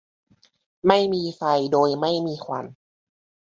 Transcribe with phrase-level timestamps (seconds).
[0.87, 1.41] ไม่มีไฟ
[1.71, 2.65] โดยไม่มีควัน